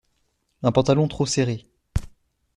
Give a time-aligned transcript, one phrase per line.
[0.63, 1.67] Un pantalon trop serré.